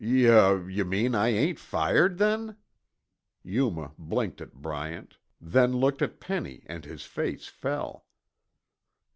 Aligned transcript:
"Yuh 0.03 0.67
yuh 0.67 0.83
mean 0.83 1.11
that 1.11 1.21
I 1.25 1.27
ain't 1.27 1.59
fired 1.59 2.17
then?" 2.17 2.57
Yuma 3.43 3.91
blinked 3.99 4.41
at 4.41 4.55
Bryant, 4.55 5.19
then 5.39 5.73
looked 5.73 6.01
at 6.01 6.19
Penny 6.19 6.63
and 6.65 6.83
his 6.85 7.05
face 7.05 7.45
fell. 7.45 8.07